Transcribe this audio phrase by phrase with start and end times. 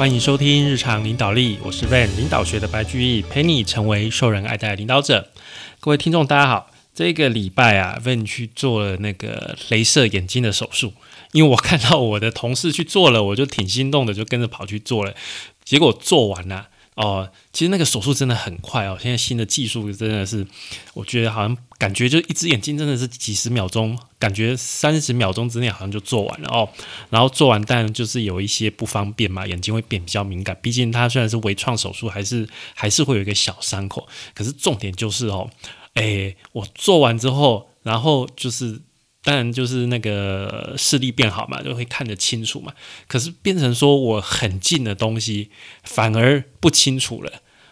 [0.00, 5.28] 欢迎收听日常领导力，我是 Van 领导学的白居易，陪你成为受人爱戴的领导者。
[5.78, 6.70] 各位听众，大家好。
[6.94, 10.94] 这个礼拜啊，Van 去做了那个镭射眼睛的手术，
[11.32, 15.12] 因为我看到我的同事去做了，我就挺心动的，就跟着跑去做了。
[15.64, 16.68] 结果做完了。
[17.02, 18.98] 哦，其实那个手术真的很快哦。
[19.00, 20.46] 现在新的技术真的是，
[20.92, 26.68] 我觉得好像感觉就一只眼睛真的是几十秒钟，感觉三十秒钟之内好像就做完了哦。
[27.08, 30.54] 然后做完，但就是有一些不方便嘛，眼睛会变比较敏感。
[30.60, 34.06] 毕竟它虽然是微创手术，还是还是会有一个小伤口。
[34.34, 35.48] 可是重点就是哦，
[35.94, 38.82] 诶，我做完之后，然后就是。
[39.22, 42.72] 当然就是那个视力变好嘛，就会看得清楚嘛。
[43.06, 45.50] 可是变成说我很近的东西
[45.84, 47.30] 反而不清楚了。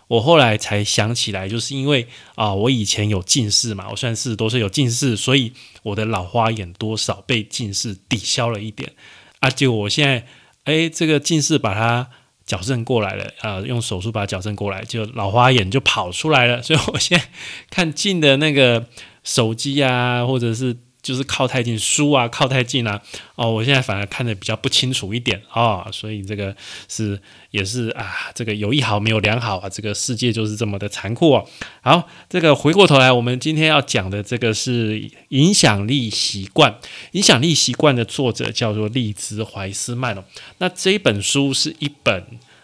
[0.09, 5.53] 我后来才想起来，就是因为啊，我以前有近视嘛，我算是都是有近视，所以
[5.83, 8.93] 我的老花眼多少被近视抵消了一点
[9.41, 9.49] 啊。
[9.49, 10.27] 就我现在
[10.65, 12.11] 哎，这个近视把它
[12.45, 16.63] 矫正过来了啊，用手术把它矫正过来，就老花眼就跑出来了。
[16.63, 17.25] 所以我现在
[17.71, 18.87] 看近的那个
[19.25, 20.77] 手机啊，或者是。
[21.09, 23.01] 就是靠太近书啊，靠太近啊，
[23.35, 26.55] 哦，我现在反而看得比较不清楚一点啊，所以这个
[26.87, 27.19] 是
[27.51, 31.49] 也是啊，这个有一好没有两好啊，这个世界就是这么的残酷哦。
[31.81, 36.79] 好，这个回过头来，我们今天要讲的这个是影响力习惯，
[37.13, 40.23] 影响力习惯的作者叫做利兹怀斯曼哦。
[40.59, 42.23] 那这一本书是一本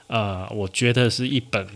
[0.08, 1.67] 呃，我觉得是一本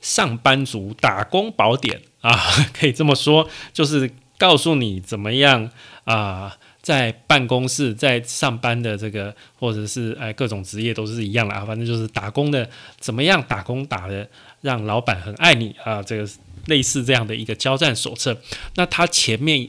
[0.00, 2.34] 上班族打工宝典啊，
[2.72, 4.10] 可以这么说，就是。
[4.38, 5.68] 告诉你怎么样
[6.04, 14.26] 啊，在办公室在上班的这个，或者是哎各种职业都是一样的啊，反正就是打工的怎么样打工打的
[14.60, 16.26] 让老板很爱你啊，这个
[16.66, 18.40] 类似这样的一个交战手册。
[18.76, 19.68] 那它前面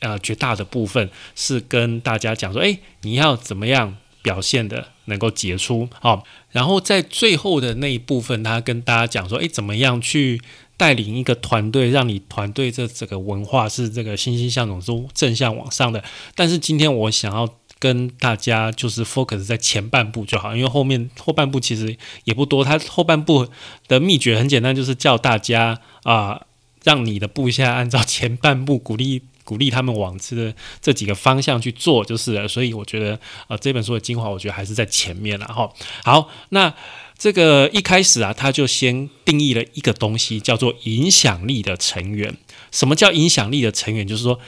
[0.00, 10.40] 呃绝大的部分是跟大家讲说，哎你要怎么样表现的能够杰出啊，然后在最后的那一部分，他跟大家讲说，哎怎么样去。
[10.78, 16.02] 带领一个团队，让你团队这整个文化是这个欣欣向荣、是正向往上的。
[16.34, 17.46] 但是今天我想要
[17.80, 22.64] 跟大家就是 focus 在前半部就好，因为后面后半部其实也不多。
[22.64, 23.48] 它后半部
[23.88, 26.42] 的秘诀很简单，就是叫大家啊，
[26.84, 32.46] 让你的部下按照前半部鼓励鼓励他们往这这几个方向去做，就是了。
[32.46, 33.18] 所以我觉得
[33.48, 35.72] 啊，这本书的精华，我觉得还是在前面了哈。
[36.04, 36.72] 好，那。
[37.18, 42.36] 这个一开始啊，他就先定义了一个东西，叫做影响力的成员。
[42.70, 44.06] 什么叫影响力的成员？
[44.06, 44.38] 就是说，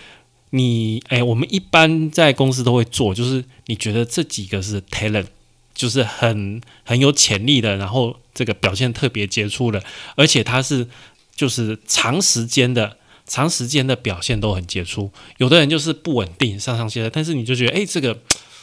[0.51, 5.27] 你哎，我们一般在公司都会做，就是你觉得这几个是 talent，
[5.75, 9.83] 就是很很有潜力的，然后这个表现特别杰出的，
[10.15, 10.87] 而且他是
[11.35, 15.11] 就是长时间的、长时间的表现都很杰出。
[15.39, 18.21] 有的人就是不稳定，上上下下，但是你就觉得哎，这个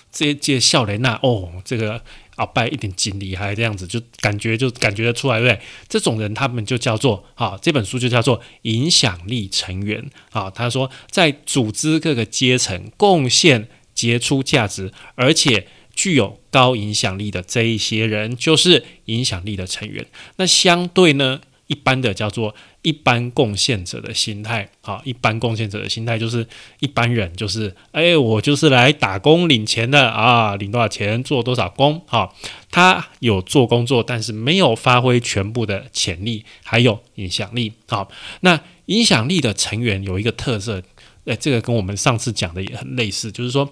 [0.10, 2.02] 这届笑雷娜哦，这个。
[2.38, 5.62] 啊，拜一点精力还这样子，就感觉就感觉得出来，对不对？
[5.90, 10.50] 这种人他们就叫做啊，这本书就叫做影响力成员啊。
[10.50, 20.06] 他说，在组织各个阶层贡献杰出价值，而且具有高影响力的这一些人，就是影响力的成员。
[20.38, 22.56] 那相对呢，一般的叫做。
[22.88, 26.48] 一般贡献者的心态，好，一般贡献者的心态就是
[26.80, 32.34] 一般人，就是哎，我就是来打工领钱的啊，领多少钱做多少工，好，
[32.72, 38.10] 他有做工作，但是没有发挥全部的潜力，还有影响力，好，
[38.40, 40.82] 那影响力的成员有一个特色，
[41.26, 43.70] 哎，这个跟我们上次讲的也很类似，就是说。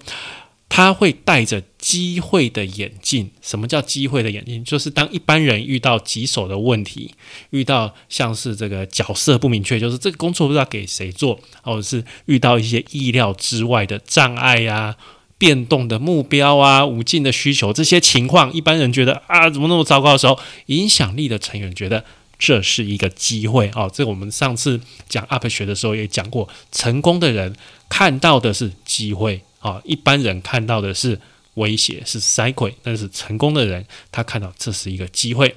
[0.68, 3.30] 他会带着机会的眼镜。
[3.40, 4.64] 什么叫机会的眼镜？
[4.64, 7.14] 就是当一般人遇到棘手的问题，
[7.50, 14.96] 遇到像是这个角色不明确，就是这个工作不知道给谁做，或者是遇到一些意料之外的障碍呀、
[15.38, 20.36] 变动的目标啊、无尽的需求这些情况，一般人觉得啊，怎么那么糟糕的时候，
[20.66, 22.04] 影响力的成员觉得
[22.36, 23.88] 这是一个机会哦。
[23.94, 27.54] 这我们上次讲 UP 学的时候也讲过，成功的人
[27.88, 29.42] 看到的是机会。
[29.60, 31.18] 啊，一般人看到的是
[31.56, 35.54] 威胁，是塞鬼，但是成功的人他看到这是一个机会。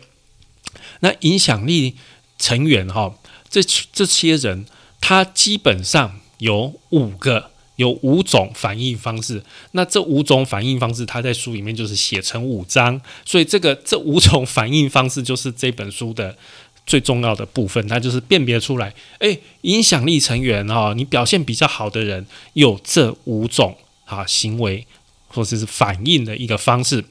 [1.00, 1.96] 那影响力
[2.38, 3.14] 成员哈，
[3.50, 3.62] 这
[3.92, 4.66] 这些人
[5.00, 9.44] 他基本上有五个，有五种反应方式。
[9.72, 16.38] 那这五种反应方式，他在书里面就是写成五章，所以这个这五种反应方式就是这本书的
[16.86, 23.78] 最重要的部分，那就是辨别出来，诶，影响力成员哈，你表现比较好的人有这五种。
[24.10, 24.88] 啊，行为
[25.30, 27.06] 或者是反应的一个方式。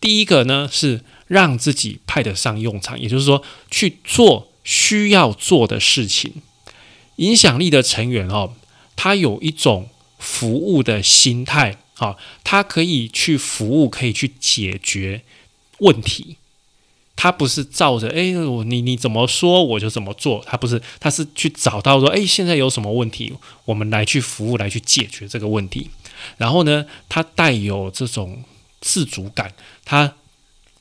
[0.00, 6.34] 第一个呢是让自己派得上用场，也就是说去做需要做的事情。
[7.16, 8.54] 影响力的成员哦，
[8.96, 9.88] 他有一种
[10.18, 15.22] 服务的心态，好，他可以去服务，可以去解决
[15.78, 16.36] 问题，
[17.14, 23.32] 他不是照着哎，我你你怎么说我就怎么做，他不是，他是去找到说哎，现在有什么问题，
[23.66, 25.90] 我们来去服务，来去解决这个问题。
[26.36, 28.44] 然后呢，他带有这种
[28.80, 29.52] 自主感，
[29.84, 30.14] 他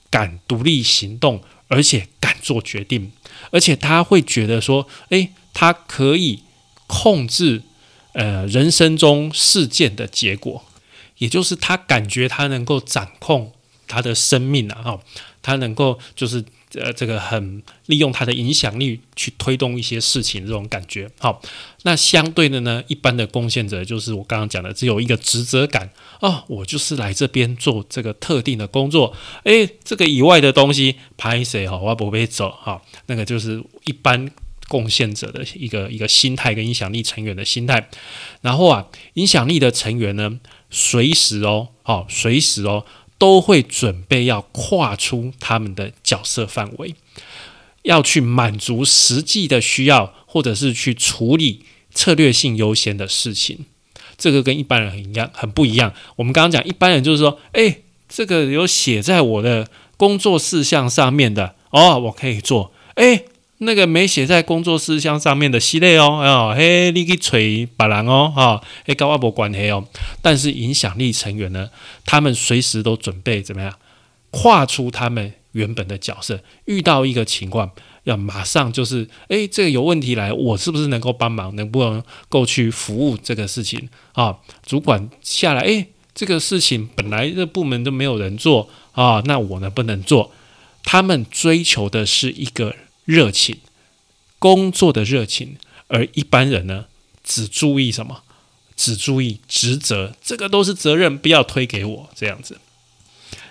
[0.09, 3.11] 敢独立行动，而且敢做决定，
[3.51, 6.43] 而且他会觉得说，哎，他可以
[6.87, 7.61] 控制
[8.13, 10.65] 呃人生中事件的结果，
[11.17, 13.53] 也就是他感觉他能够掌控
[13.87, 14.99] 他的生命啊，哈。
[15.43, 21.41] 他能够就是呃，这个很利用他的影响力去推动一些事情，这种感觉好。
[21.83, 25.89] 那相对的呢，一般的贡献者就是我刚刚讲的，只有一个职责感
[26.21, 29.13] 哦，我就是来这边做这个特定的工作，
[29.43, 32.81] 诶，这个以外的东西拍谁哈，我不会走哈。
[33.07, 34.29] 那个就是一般
[34.67, 37.89] 贡献者的一个一个心态跟影响力成员的心态。
[38.41, 40.39] 然后啊，影响力的成员呢，
[40.69, 42.85] 随时哦，好，随时哦。
[43.21, 46.95] 都会准备要跨出他们的角色范围，
[47.83, 51.63] 要去满足实际的需要，或者是去处理
[51.93, 53.65] 策略性优先的事情。
[54.17, 55.93] 这个跟一般人很一样，很不一样。
[56.15, 62.73] 我们刚刚讲一般人就是说，诶，这个有写在我的工作事项上面的哦，我可以做。
[62.95, 63.25] 诶。
[63.63, 69.87] 那个没写在工作事项上面的系列哦，哦，嘿，你去锤别人哦，哈，嘿，跟我无关系哦。
[70.19, 71.69] 但是影响力成员呢，
[72.03, 73.71] 他们随时都准备怎么样，
[74.31, 77.69] 跨出他们原本的角色，遇到一个情况，
[78.05, 84.37] 要马上就是，诶，这个有问题来，我是不是能够帮忙，能不能够去服务这个事情啊？
[84.65, 85.85] 主管下来，诶，
[86.15, 90.31] 这个事情本来这部门都没有人做啊，那我能不能做？
[90.83, 92.75] 他们追求的是一个。
[93.05, 93.57] 热情，
[94.39, 95.57] 工作的热情，
[95.87, 96.85] 而一般人呢，
[97.23, 98.23] 只注意什么？
[98.75, 102.57] 只注意职责，这个都是责任，不要推给我这样子。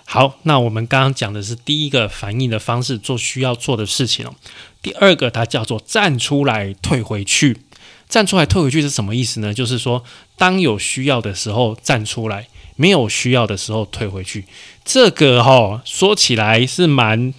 [0.03, 4.35] 好，那我们刚刚讲的是第一个反应的方式，做需要做的事情哦。
[4.81, 7.61] 第二个，它叫做站出来退回去。
[8.09, 9.53] 站出来退回去是什么意思呢？
[9.53, 10.03] 就是说，
[10.35, 14.45] 当有需要的时候站出来，没有需要的时候退回去。
[14.83, 17.33] 这个哈，说起来是蛮。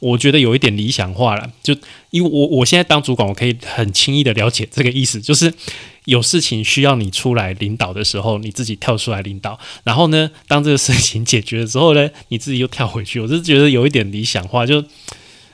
[0.00, 1.74] 我觉得有一点理想化了，就
[2.10, 5.52] 因为我我现在当主管，我可以很轻易的了解这个意思，就是
[6.04, 13.18] 有事情需要你出来领导的时候，你自己跳出来领导，然后呢，当这个事情解决的时候呢，你自己又跳回去。
[13.18, 14.84] 我是觉得有一点理想化，就，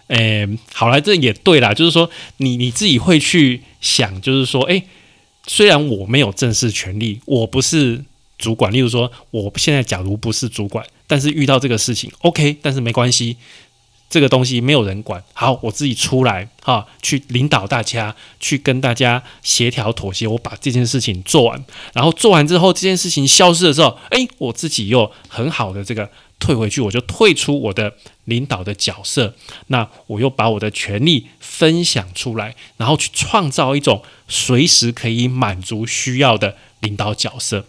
[0.09, 4.83] 诶，好了，这也对啦，就是说你你自己会去想，就是说，诶，
[5.47, 8.05] 虽然我没有正式权利，我不是
[8.37, 13.37] 主管，例如说我现在假如不是主管，但是遇到这个事情，OK，但是没关系。
[14.11, 21.65] 这个东西没有人管，好，我自己出来哈，去领导大家，去跟大家协调妥协，我把这件事情做完，
[21.95, 26.11] 然后做完之后，这件事情消失的时候，诶，我自己又很好的这个
[26.41, 29.37] 退回去，我就退出我的领导的角色，
[29.69, 37.65] 那我又把我的权利分享出来，然后去创造一种随时可以满足需要的领导角色。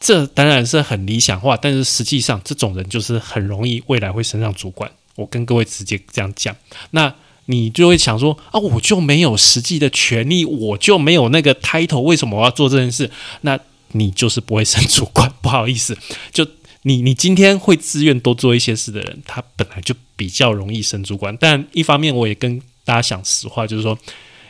[0.00, 4.90] 这当然是很理想化，但是实际上这种人就是很容易未来会升上主管。
[5.20, 6.56] 我跟各位直接这样讲，
[6.92, 7.14] 那
[7.44, 13.10] 你就会想说啊，我就没有实际的权利，我就没有那个 title，为什么我要做这件事？
[13.42, 13.58] 那
[13.92, 15.98] 你就是不会升主管，不好意思，
[16.32, 16.46] 就
[16.82, 21.36] 你你今天会自愿多做一些事的人，他本来就比较容易升主管。
[21.38, 23.98] 但一方面，我也跟大家讲实话，就是说，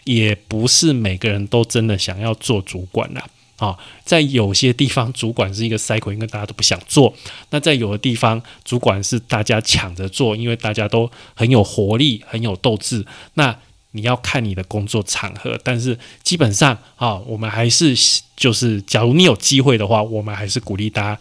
[0.04, 3.20] 也不是每个人都真的想要做主管啦。
[3.22, 3.39] 啊，
[4.04, 7.12] 在有些地方，主管是一个 cycle，因为大家都不想做；
[7.50, 13.04] 那在有的地方，主管是大家抢着做，因为大家都很有活力、很有斗志。
[13.34, 13.56] 那
[13.92, 17.94] 你要看你的工作场合，但是基本上啊，我们还是
[18.36, 21.20] 就是，假如你有机会的话，我们还是鼓励大家。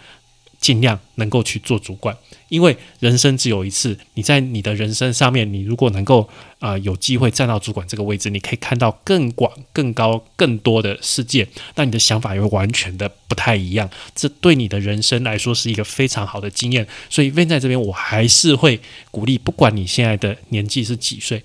[0.59, 2.15] 尽量能够去做主管，
[2.49, 3.97] 因为人生只有一次。
[4.15, 13.89] 你在你的人生上面，你如果能够啊有机会站到主管这个位置，你可以看到更广、更高、更多的世界，那你的想法也会完全的不太一样。
[14.13, 16.85] 这对你的人生来说是一个非常好的经验。
[17.09, 18.79] 所以，问在这边，我还是会
[19.11, 21.41] 鼓励，不管你现在的年纪是几岁，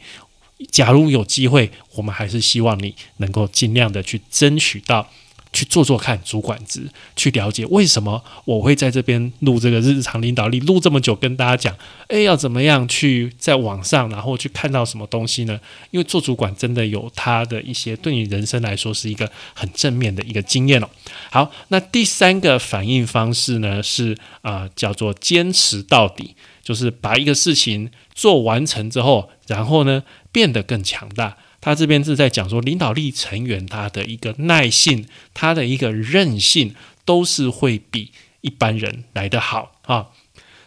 [0.73, 5.09] 假如有机会，我们还是希望你能够尽量的去争取到。
[5.55, 11.75] 去做做看主管职，去了解为什么我会在这边录这个日常领导力，录这么久，跟大家讲，
[12.09, 15.59] 诶，要怎么样去在网上，然后去看到什么东西呢？
[15.93, 20.91] 因为做主管真的有他的一些对你人生来说是一个很正面的一个经验哦。
[21.31, 26.35] 好，那第三个反应方式呢是啊，叫做坚持到底，
[26.65, 31.37] 就是把一个事情做完成之后，然后呢变得更强大。
[31.65, 36.75] 他这边是在讲说，领导力成员他的一个耐性，他的一个韧性，
[37.07, 38.11] 都是会比
[38.43, 40.09] 一般人来得好啊。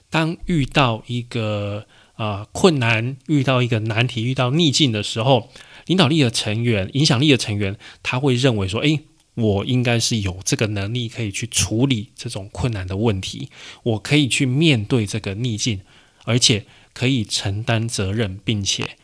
[0.10, 1.86] 当遇到一个
[2.16, 5.52] 啊困难、遇到一个难题、遇到逆境的时候，
[5.86, 9.02] 领导力的成员、影响力的成员，他会认为说：“诶，
[9.36, 13.50] 我应该是有这个能力可以去处理这种困难的问题，
[13.84, 15.82] 我可以去面对这个逆境，
[16.24, 18.98] 而且可以承担责任，并且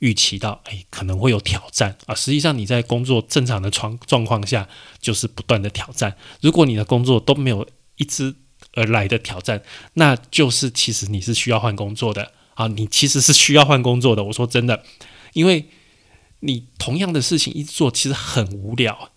[0.00, 2.14] 预期到，诶可能会有挑战啊。
[2.14, 4.68] 实际上你在工作正常的状状况下，
[5.00, 6.16] 就是不断的挑战。
[6.40, 8.34] 如果你的工作都没有一直
[8.74, 9.62] 而来的挑战，
[9.94, 12.68] 那就是其实你是需要换工作的啊！
[12.68, 14.22] 你其实是需要换工作的。
[14.24, 14.84] 我说真的，
[15.32, 15.66] 因为
[16.40, 19.10] 你同样的事情一直做，其实很无聊，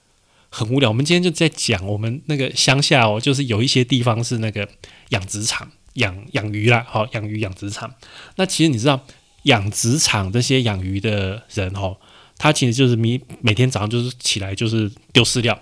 [0.50, 0.90] 很无聊。
[0.90, 4.68] 我们今天就在讲我们那个乡下哦，就是有一些地方是那个
[5.10, 7.94] 养殖场养养鱼啦，好养鱼养殖场。
[8.38, 9.06] 那其实你知道
[9.44, 11.98] 养殖场这些养鱼的人哦，
[12.38, 15.60] 他其实就是每每天早上就是起来就是丢饲料，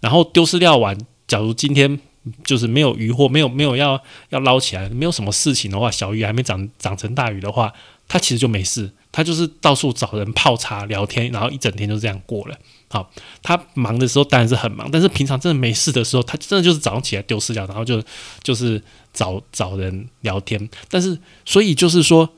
[0.00, 2.00] 然后丢饲料完，假如今天。
[2.42, 7.72] 就是没有鱼或没有没有要要捞起来，没有什么事情的话，小鱼还没长长成大鱼的话，
[8.08, 12.58] 他其实就没事，他就是到处找人泡茶聊天，然后一整天就这样过了。
[12.88, 13.08] 好，
[13.44, 18.02] 他忙的时候当然是很忙，但是平常真的没事的时候，他真的就是早上起来丢饲料，然后就
[18.42, 20.68] 就是找找人聊天。
[20.90, 22.28] 但是所以就是说，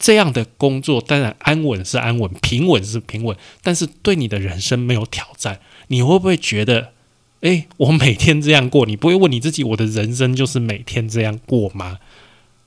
[0.00, 6.92] 这样的工作当然安稳是安稳，平稳是平稳，但是对你的人生没有挑战，你会不会觉得？
[7.42, 11.98] 诶，我每天这样过，你不会问你自己，我的人生就是每天这样过吗？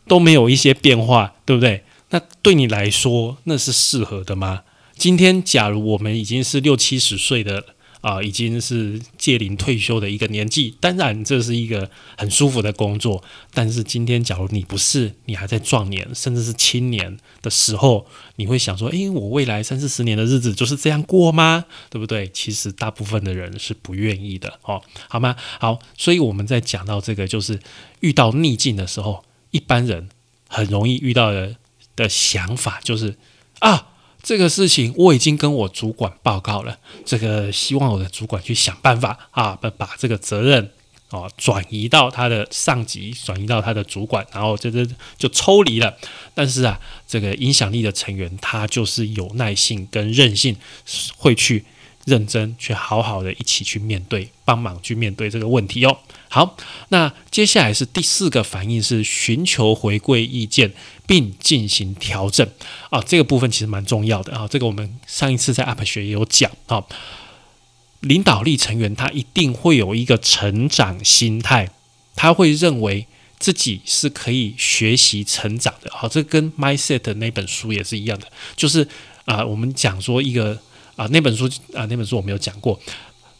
[0.07, 1.83] 都没有一些变化，对不对？
[2.11, 4.61] 那对你来说，那是适合的吗？
[4.95, 7.72] 今天，假如我们已经是六七十岁的。
[8.03, 13.23] 啊，已经是届龄退休的一个年纪，当然这是一个很舒服的工作。
[13.53, 18.05] 但是今天，假如你不是，你还在壮年，甚至是青年的时候，
[18.35, 21.63] 你会想说：，诶，我未来三四十年的日子就是这样过吗？
[21.89, 22.27] 对不对？
[22.33, 25.37] 其实大部分的人是不愿意的，哦，好吗？
[25.61, 27.57] 好，所以我们在讲到这个，就是
[28.01, 30.09] 遇到逆境的时候，一般人
[30.49, 31.55] 很容易遇到的
[31.95, 33.15] 的想法就是
[33.59, 33.91] 啊。
[34.23, 40.71] 这个事情我已经跟我主管报告了，这个希望我的主管去想办法啊，把把这个责任
[41.09, 44.87] 啊转移到他的上级，转移到他的主管，然后这这
[45.17, 45.95] 就抽离了。
[46.33, 50.55] 但是啊，这个影响力的成员他就是有耐性跟韧性，
[51.17, 51.65] 会去。
[52.05, 55.97] 认真去好好的一起去面对，帮忙去面对这个问题哦。
[56.29, 56.57] 好，
[56.89, 60.73] 那接下来是第四个反应是寻求回归意见
[61.05, 62.45] 并进行调整
[62.89, 64.47] 啊，这个部分其实蛮重要的啊。
[64.49, 66.83] 这个我们上一次在 UP 学也有讲啊，
[67.99, 71.69] 领导力成员他一定会有一个成长心态，
[72.15, 73.05] 他会认为
[73.37, 75.91] 自己是可以学习成长的。
[75.93, 78.87] 好，这跟 Mindset 那本书也是一样的，就是
[79.25, 80.59] 啊，我们讲说一个。
[80.95, 82.79] 啊，那本书啊，那本书我没有讲过。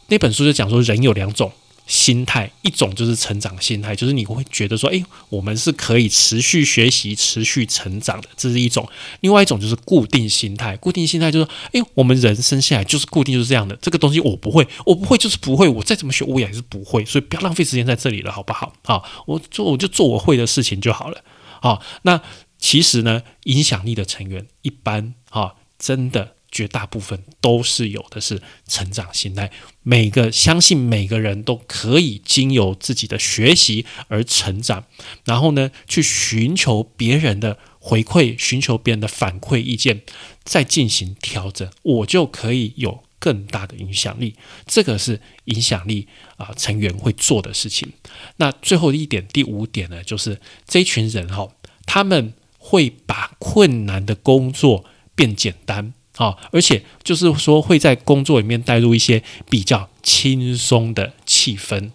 [0.08, 1.50] 那本书就讲说，人有两种
[1.86, 8.84] 心态，一种就是成长心态，就是你会觉得说，诶，我们是可以持续学习、持续成长的，这是一种；
[9.20, 18.74] 另外一种就是固定心态，固定心态就是，诶，我们人生下来就是固定就是这样的，这个东西我不会，我不会就是不会，我再怎么学我也还是不会，所以不要浪费时间在这里了，好不好？
[18.84, 21.22] 好，我做我就做我会的事情就好了。
[21.62, 22.20] 好，那
[22.58, 26.34] 其实呢，影响力的成员一般哈，真的。
[26.54, 29.50] 绝大部分都是有的是成长心态，
[29.82, 34.84] 每个相信每个人都可以经由自己的学习而成长，
[35.24, 40.02] 然后呢，去寻求别人的回馈，寻求别人的反馈意见，
[40.44, 44.36] 再进行调整，我就可以有更大的影响力。
[44.64, 46.06] 这个是影响力
[46.36, 47.92] 啊成员会做的事情。
[48.36, 51.48] 那最后一点，第五点呢，就是这群人哈，
[51.84, 54.84] 他们会把困难的工作
[55.16, 55.92] 变简单。
[56.16, 61.90] 啊，而且就是说会在工作里面带入一些比较轻松的气氛。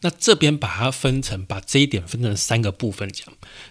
[0.00, 3.26] 那这边把它分成，把这一点分成三个部分讲。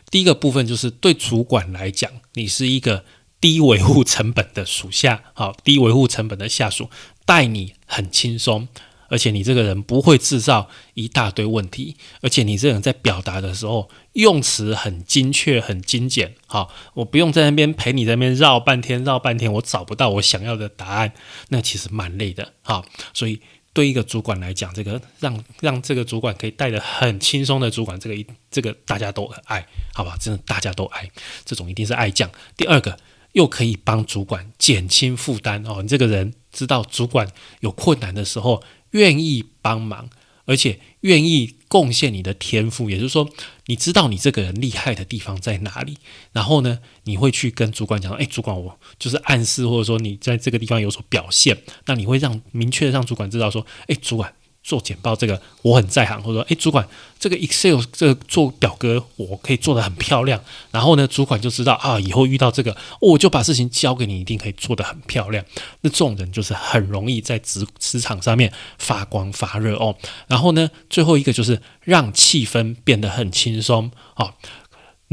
[0.10, 3.05] 第一个部分就是对主管来讲，你是一个
[3.39, 6.89] 低维护成本的属下，好，低维护成本的下属，
[7.25, 8.67] 带你很轻松。
[9.10, 16.36] 而且你这个人不会制造一大堆问题，而且你这个人在表达的时候用词很精确、很精简。
[16.48, 21.13] 好，我不用在那边陪你在那边绕半天、绕半天，我找不到我想要的答案，
[21.50, 22.53] 那其实蛮累的。
[22.62, 23.39] 好，所以
[23.74, 30.15] 对一个主管来讲，这个让让这个主管可以带的很轻松的主管，这个一这个大家都很爱，好吧？
[30.19, 31.10] 真的大家都爱，
[31.45, 32.29] 这种一定是爱将。
[32.55, 32.98] 第二个，
[33.33, 35.81] 又可以帮主管减轻负担哦。
[35.81, 37.27] 你这个人知道主管
[37.62, 38.63] 有困难的时候。
[38.93, 40.09] 愿意帮忙，
[40.45, 43.29] 而且愿意贡献你的天赋，也就是说，
[43.65, 45.97] 你知道你这个人厉害的地方在哪里，
[46.31, 54.33] 然后呢，你会去跟主管讲，哎，主管，我就是暗示或者说你在这个地方有所表现，那你会让明确的让主管知道说，哎，主管，
[54.63, 56.88] 做简报这个我很在行，或者说，诶，主管
[57.20, 60.41] 这个 Excel 这个做表格我可以做得很漂亮，
[60.72, 65.43] 然后呢，主管就知道啊，以后遇到这个，我就把事情交给你，一定可以做得很漂亮。
[65.82, 69.96] 那这种人就是很容易在职职场上面发光发热哦。
[70.27, 74.34] 然后呢，最后一个就是让气氛变得很轻松啊。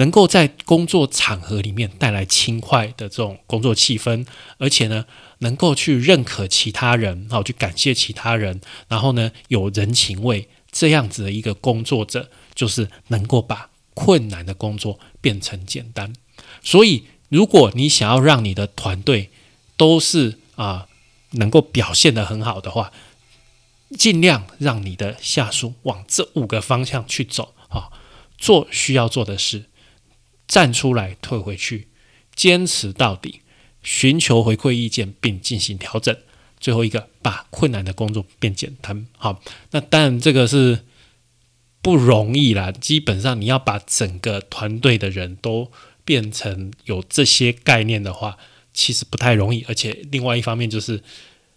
[0.00, 4.26] 能够在工作场合里面带来轻快的这种工作气氛，
[4.56, 5.04] 而且呢，
[5.40, 16.14] 能够去认可其他人，好去感谢其他人，然后呢，有人情味，这样子的一个工作者，就是能够把困难的工作变成简单。
[16.62, 19.28] 所以，如果你想要让你的团队
[19.76, 20.88] 都是啊
[21.32, 22.90] 能够表现得很好的话，
[23.98, 27.90] 尽量让你的下属往这五个方向去走啊，
[28.38, 29.66] 做需要做的事。
[30.50, 31.86] 站出来，退回去，
[32.34, 33.42] 坚持到底，
[33.84, 36.14] 寻求回馈意见并进行调整。
[36.58, 39.06] 最后一个，把困难的工作变简单。
[39.16, 39.40] 好，
[39.70, 40.80] 那当然这个是
[41.80, 42.72] 不容易啦。
[42.72, 45.70] 基本上你要把整个团队的人都
[46.04, 48.36] 变成有这些概念的话，
[48.74, 49.64] 其实不太容易。
[49.68, 51.00] 而且另外一方面就是，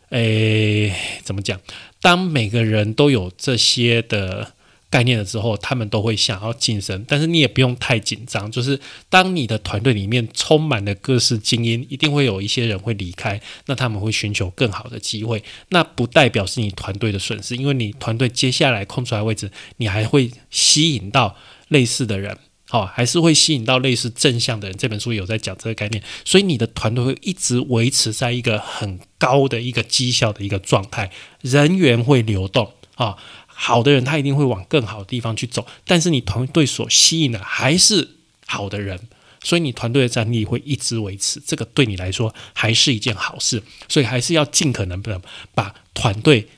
[0.10, 1.60] 诶，怎么讲？
[2.00, 4.54] 当每个人都有这些的。
[4.94, 8.52] 概念了之后，他们都会想要晋升，但是你也不用太紧张。
[8.52, 15.44] 就是当你的团队里面充满了各式精英，一定会有一些人会离开，那他们会寻求更好的机会。
[15.70, 21.36] 那不代表是你团队的损失，因为你团队接下来空出来位置，你还会吸引到
[21.70, 22.38] 类似的人，
[22.70, 24.78] 好，还是会吸引到类似正向的人。
[24.78, 31.10] 这本书有在讲这个概念，所以你的团队会一直维持在一个很高的一个绩效的一个状态，
[31.42, 33.18] 人员会流动啊。
[33.65, 39.00] 好的人，他一定会往更好的地方去走，但是你团队所吸引的还是好的人，
[39.41, 45.22] 所以你团队的战力会一直维持，这个对你来说还是一件好事，所以还是要尽可能的
[45.55, 46.50] 把团队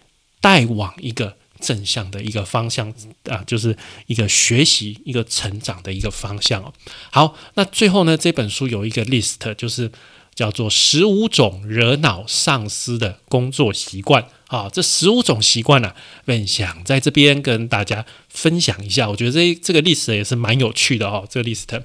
[0.42, 2.92] 带往一个正向的一个方向
[3.30, 6.74] 啊，就是一个学习、一个成长的一个方向哦。
[7.12, 9.92] 好，那最后呢，这本书有一个 list，就是。
[10.36, 15.96] 叫做十五种惹恼上司的工作习惯啊，这十五种习惯呢，
[16.26, 19.10] 问想在这边跟大家分享一下。
[19.10, 21.26] 我觉得这这个历史也是蛮有趣的哦。
[21.30, 21.82] 这个 list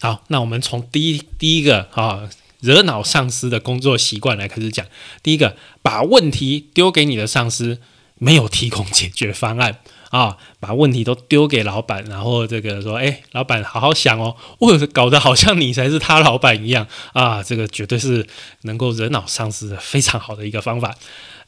[0.00, 2.28] 好，那我们从第一第一个啊
[2.60, 4.86] 惹恼上司的工作习惯来开始讲。
[5.22, 7.78] 第一个，把问题丢给你的上司，
[8.16, 9.80] 没有提供解决方案。
[10.14, 18.24] 啊，把问题都丢给老板，然后这个说，哎，老板好好想哦，或者搞得好像你才是他老板一样啊，这个绝对是
[18.62, 20.94] 能够惹恼上司的非常好的一个方法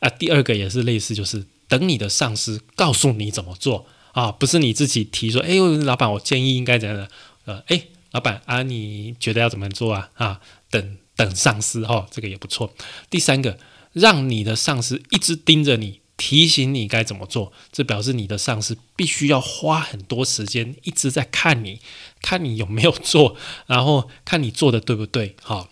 [0.01, 0.09] 啊。
[0.09, 7.09] 第二个也是类似，就是等你的上司告诉你怎么做啊，不是你自己提说，哎，老板，我建议应该怎样的？
[7.45, 10.11] 呃，哎，老板啊，你觉得要怎么做啊？
[10.15, 12.75] 啊，等等上司哦，这个也不错。
[13.09, 13.59] 第三个，
[13.93, 16.01] 让你的上司一直盯着你。
[16.17, 21.81] 提醒你该怎么做，这表示你的上司必须要花很多时间一直在看你，
[22.23, 25.69] 看你有没有做， 然后看你做的对不对，好，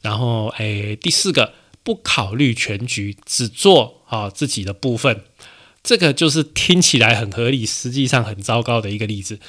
[0.00, 5.24] 然后诶，第四个不考虑全局，只做好自己的部分，
[5.82, 9.40] 这个就是听起来很合理，实际上很糟糕的一个例子。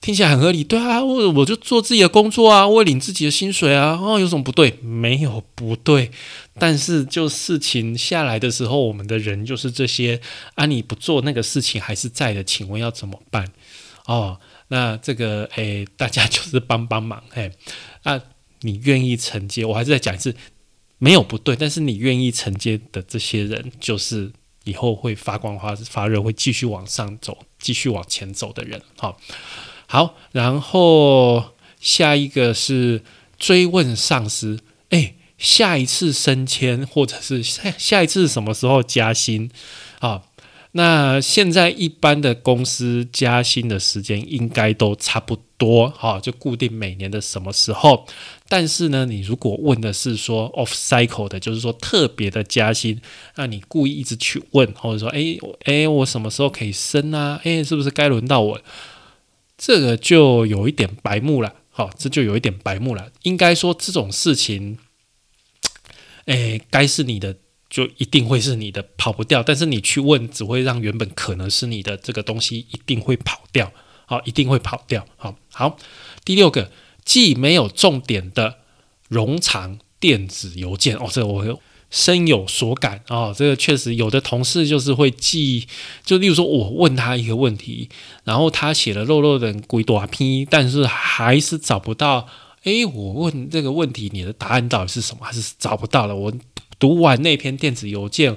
[0.00, 4.70] 听起来很合理，对啊，我我就做自己的工作啊，我领自己的薪水啊，哦，有什么不对？
[4.80, 6.10] 没有不对，
[6.58, 10.20] 但是就事情下来的时候，我们的人就是这些
[10.54, 13.52] 啊，你不做那个事情还是在的，请问要怎么办？
[14.06, 17.50] 哦，那这个诶，大家就是帮帮忙，嘿，
[18.04, 18.20] 啊，
[18.60, 19.64] 你愿意承接？
[19.64, 20.34] 我还是再讲一次，
[20.98, 24.32] 没有不对，但是你愿意承接的这些人，就是
[24.64, 29.20] 以后会发光发发热，会继续往上走，继续往前走的人，好。
[29.90, 33.02] 好，然后下一个是
[33.38, 39.50] 追问上司，哎，下一次升迁或者是下 下一次什么时候加薪
[40.00, 40.22] 啊？
[40.72, 48.06] 那现在一般的公司加薪的时间应该都差不多，哈，就固定每年的什么时候。
[48.50, 53.00] 但是呢，你如果问的是说 off cycle 的，就是说特别的加薪，
[53.36, 57.40] 那你故意一直去问，或者说，哎，哎，我什么时候可以升啊？
[57.44, 58.60] 哎，是不是该轮到我？
[59.58, 63.10] 这个就有一点白目了，好，这就有一点白目了。
[63.22, 64.78] 应该说这种事情，
[66.26, 67.36] 哎，该是你的
[67.68, 69.42] 就一定会是你的，跑不掉。
[69.42, 73.72] 但是你去问，只会让原本可能是你的这个东西一定会跑掉，
[74.06, 75.04] 好，一定会跑掉。
[75.16, 75.76] 好，好，
[76.24, 76.70] 第六个，
[77.04, 78.58] 既没有重点的
[79.10, 81.60] 冗长电子邮件，哦，这个我。
[81.90, 85.66] 深有所感啊，这个确实有的同事就是会记，
[86.04, 87.88] 就例如说我问他一个问题，
[88.24, 92.28] 然后他写了漏漏的鬼多批，但是还是找不到。
[92.64, 95.24] 诶，我问这个问题，你的答案到底是什么？
[95.24, 96.14] 还是找不到了？
[96.14, 96.32] 我
[96.78, 98.36] 读完那篇电子邮件，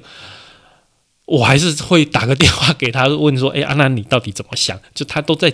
[1.26, 5.52] 我还是会打个电话给他问说：“哎，阿南，你到底怎么想？”就他都在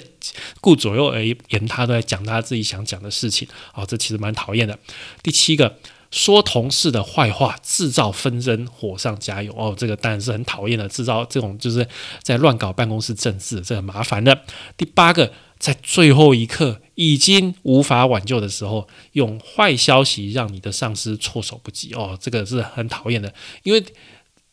[0.62, 3.48] 顾左右而言他，都在讲他自己想讲的事情。
[3.74, 4.78] 哦，这其实蛮讨厌的。
[5.24, 5.78] 第七个，
[6.18, 9.54] 说同事的坏话，制造纷争，火上加油。
[9.56, 11.88] 哦，这个当然是很讨厌的，制造这种就是
[12.24, 14.42] 在乱搞办公室政治，这很麻烦的。
[14.76, 21.94] 第八个，在最后一刻已经无法挽救的时候，用坏消息让你的上司措手不及。
[21.94, 23.86] 哦，这个是很讨厌的，因为。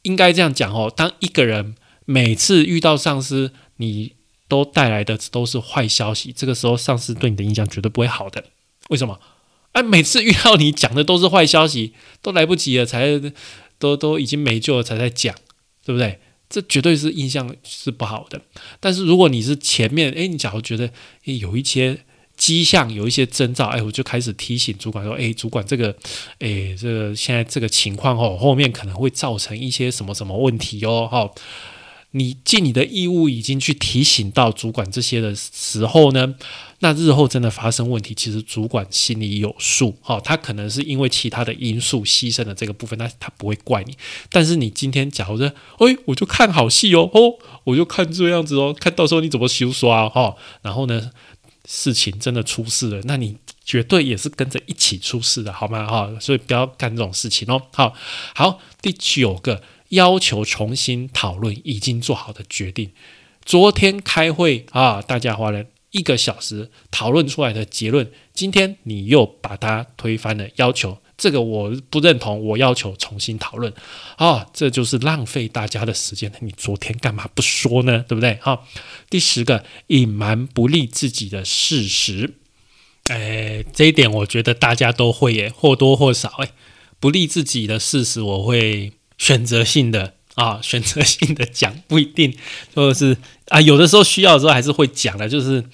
[0.05, 4.13] 应该这样讲哦，当一个人每次遇到上司，你
[4.49, 8.45] 都带来的都是坏消息，这个时候上司对你的印象绝对不会好的。
[8.91, 9.19] 为什么？
[9.75, 13.21] 哎，每次遇到你讲的都是坏消息，都来不及了，才
[13.79, 15.35] 都都已经没救了，才在讲，
[15.85, 16.19] 对不对？
[16.49, 18.41] 这绝对是印象是不好的。
[18.81, 20.91] 但是如果你是前面，哎，你假如觉得
[21.25, 22.01] 有一些。
[22.37, 25.97] 迹象有一些征兆，哎，我就开始提醒主管说，哎，主管这个，
[26.41, 31.31] 哎，这个现在这个情况哦，后面可能会造成一些什么什么问题哦，哈，
[32.11, 36.35] 你尽你的义务已经去提醒到主管这些的时候呢，
[36.85, 43.97] 那日后真的发生问题，其实主管心里有数，哈，他可能是因为其他的因素牺牲了这个部分，那他不会怪你，
[44.29, 45.47] 但是你今天假如说，
[45.79, 51.11] 哎，我就看好戏哦，哦，我就看这样子哦，看到时候你怎么修刷哈，然后呢？
[51.67, 55.87] 事情真的出事了，那你绝对也是跟着一起出事的，好吗？
[55.87, 57.59] 哈，所以不要干这种事情哦。
[57.73, 57.95] 好，
[58.35, 62.91] 好，第九个要求重新讨论已经做好的决定。
[63.47, 70.99] 昨天开会啊，大家花了一个小时讨论出来的结论，今天你又把它推翻了，要求。
[71.17, 73.73] 这个我不认同，我要求重新讨论
[74.17, 74.45] 啊！
[74.53, 76.33] 这就是浪费大家的时间。
[76.41, 78.05] 你昨天干嘛不说呢？
[78.09, 78.37] 对不对？
[78.43, 78.67] 好，
[79.09, 82.35] 第十个，隐瞒不利自己的事实。
[83.05, 86.51] 哎，这一点我觉得大家都会耶，或多或少哎，
[86.99, 92.37] 不利自己的事实，我会选择性的啊，选择性的讲，不一定，
[92.75, 93.17] 或者是
[93.49, 95.65] 啊，有的时候需要的时候还是会讲的，就是。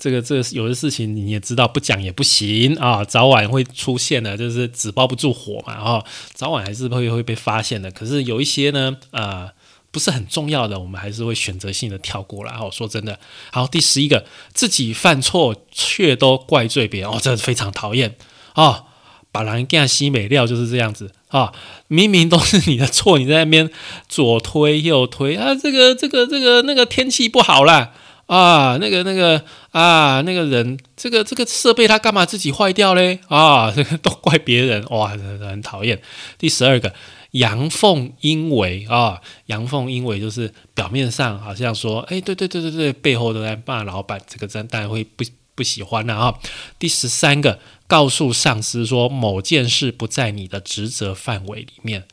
[0.00, 6.04] 这个这个有的事情你也知道，不讲也不行啊，早晚会出现的，就是纸包不住火嘛，哈，
[6.34, 7.90] 早晚还是会会被发现的。
[7.90, 9.50] 可是有一些呢，呃，
[9.90, 12.52] 不是很重要的，我们还是会选择性的跳过来。
[12.52, 13.18] 哦，说真的，
[13.50, 18.14] 好，第十一个，自己犯错却都怪罪别人，哦，这非常讨厌
[18.54, 18.84] 哦，
[19.32, 21.52] 把人干西美料就是这样子啊，
[21.88, 23.70] 明明都是你的错，你在那边
[24.08, 27.92] 左推右推啊，这个这个这个那个天气不好啦。
[28.26, 33.20] 啊，那个那个啊，那个人，这个这个设备他干嘛自己坏掉嘞？
[33.28, 35.98] 啊，这个 都怪别人，哇，很讨厌。
[36.36, 36.92] 第十二个，
[37.30, 45.24] 阳奉阴违啊，阳奉阴违就是表面上好像说，哎，对对对对对，背后都在骂老板，这个真当然会不
[45.58, 46.38] 不喜欢了啊。
[46.78, 52.04] 第十三个，告诉上司说某件事不在你的职责范围里面，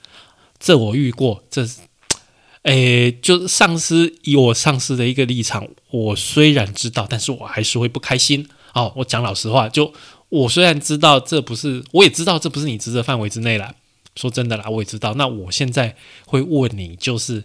[0.60, 1.68] 这我遇过，这。
[2.64, 8.50] 诶，就是上司以我上司的一个立场，我虽然知道，但是我还是会不开心。
[8.74, 9.94] 哦，我讲老实话，就
[10.30, 13.76] 我虽然知道这不是，我也知道这不是你职责范围之内了。
[14.16, 15.14] 说真的啦，我也知道。
[15.14, 17.44] 那我现在会问你，就是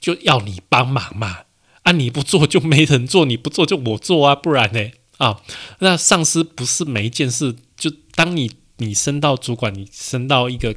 [0.00, 1.42] 就要你帮忙嘛？
[1.84, 4.90] 啊，你不做就没人做，你不做就我做啊，不然呢？
[5.18, 5.40] 啊，
[5.78, 10.74] 那上司不是每一件事，就当你你升到主管，你升到一个。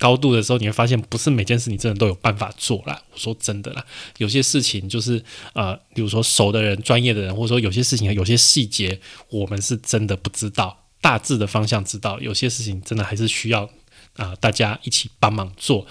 [0.00, 3.02] 高度的时候，你会发现不是每件事你真的都有办法做啦。
[3.12, 3.84] 我说真的啦，
[4.18, 5.20] 有些事情就是
[5.54, 13.68] 呃，比如说熟的人、专业的人，或者说有些事情、有些细节，我们是真的不知道，大致的方向知道，有些事情真的还是需要
[14.14, 15.84] 啊大家一起帮忙做。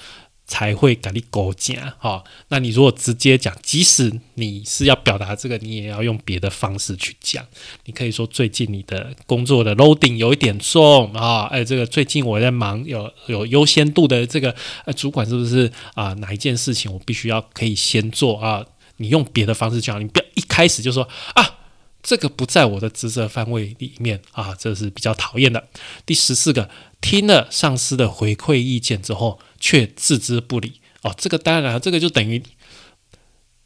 [0.47, 7.45] 才会跟你勾讲哈，那你如果直接讲，即使你是要表达这个，你也要用别的方式去讲。
[7.83, 14.55] 你可以说最近你的工作的 loading 有一点重啊，哎，这个最近我在忙，有有优先度的这个
[14.85, 16.13] 呃主管是不是啊？
[16.13, 18.65] 哪一件事情我必须要可以先做啊？
[18.95, 21.57] 你用别的方式讲，你不要一开始就说啊，
[22.01, 25.67] 这个不在我的职责范围里面啊，这是比较讨厌的。
[26.05, 26.69] 第十四个，
[27.01, 29.39] 听了上司的回馈意见之后。
[29.59, 32.41] 却置之不理哦，这个当然，这个就等于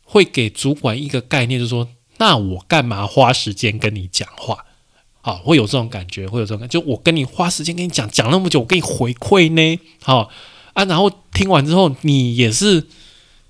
[0.04, 4.66] 会给主管一个概念，就是说，那我干嘛花时间跟你讲话？
[5.22, 9.80] 好，会有这种感觉，会有这种感觉，就我跟你花时间跟你讲讲那么久，我给你回馈呢？
[10.02, 10.30] 好
[10.74, 12.88] 啊，然后听完之后，你也是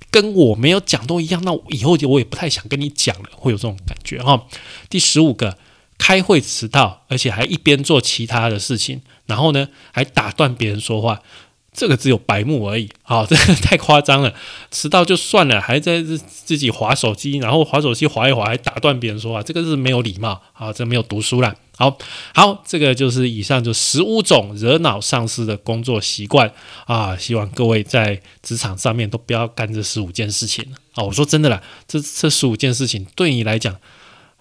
[0.10, 4.46] 跟我没有讲都一样，那以后就我也不太想跟你讲了，会有这种感觉哈。
[4.90, 5.58] 第十五个，
[5.98, 11.22] 开会迟到，而且还一边做其他的事情，然后呢，还打断别人说话。
[11.74, 14.34] 这个只有白目而已，好， 这个太夸张了。
[14.70, 20.42] 迟到就算了，还在自己划手机，然后划手机划一划，还打断别人说话，这个是没有礼貌。
[20.54, 21.98] 啊，这没有读书了好
[22.36, 26.52] 好，这个就是以上就十五种惹恼上司的工作习惯。
[26.86, 30.64] 啊，希望各位在职场上面都不要干这十五件事情。
[30.94, 31.04] 啊。
[31.04, 33.76] 我说真的啦，这这十五件事情对你来讲，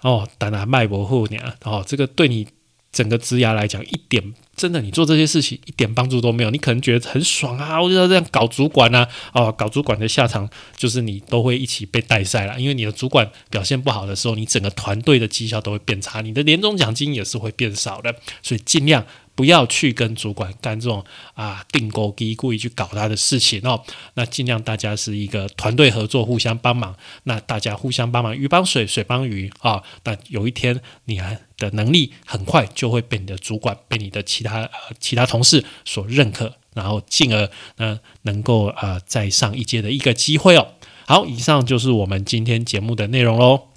[0.03, 2.49] 哦，当然脉搏后年哦，这个对你
[2.93, 4.35] 整个职涯来讲一点。
[4.57, 6.51] 真的，你做这些事情一点帮助都没有。
[6.51, 12.61] 你可能觉得很爽啊，我就要这样搞主管啊，哦，搞主管的下场就是你都会一起被带赛了。
[12.61, 18.15] 因为你的主管表现不好的时候，你整个团队的绩效都会变差，你的年终奖金也是会变少的。
[18.43, 19.07] 所以尽量。
[19.41, 23.83] 不要去跟主管干这种啊定勾机，故意去搞他的事情哦。
[24.13, 26.95] 那尽量大家是一个团队合作，互相帮忙。
[27.23, 29.83] 那大家互相帮忙，鱼帮水，水帮鱼啊。
[30.05, 31.19] 那有一天你
[31.57, 37.49] 的能力很快就会被你的主管、被你的其他呃其他同事所认可，然后进而
[37.79, 40.73] 呢能够啊再上一阶的一个机会哦。
[41.07, 43.70] 好，以上就是我们今天节目的内容喽。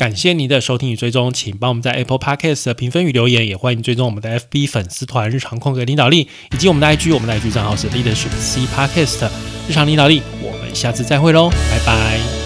[0.00, 9.28] 感谢您的收听与追踪，请帮我们在 Apple Podcast 的评分与留言，也欢迎追踪我们的 FB 粉丝团“日常空格领导力”以及我们的 IG，我们的 IG 账号是 Leadership C Podcast
[9.68, 10.22] 日常领导力。
[10.42, 12.39] 我们下次再会喽，拜拜。